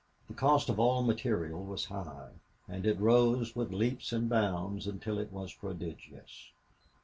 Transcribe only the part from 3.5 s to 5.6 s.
with leaps and bounds until it was